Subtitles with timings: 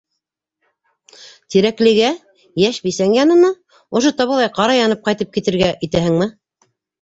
[1.55, 2.09] -Тирәклегә...
[2.63, 3.51] йәш бисәң янына...
[4.01, 6.31] ошо табалай ҡара янып ҡайтып китергә итәһеңме?!